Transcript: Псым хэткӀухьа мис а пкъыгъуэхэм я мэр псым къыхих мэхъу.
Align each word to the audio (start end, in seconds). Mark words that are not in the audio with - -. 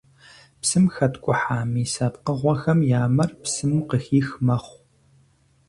Псым 0.59 0.85
хэткӀухьа 0.93 1.59
мис 1.71 1.93
а 2.05 2.07
пкъыгъуэхэм 2.13 2.79
я 2.99 3.01
мэр 3.15 3.31
псым 3.41 3.73
къыхих 3.89 4.27
мэхъу. 4.45 4.77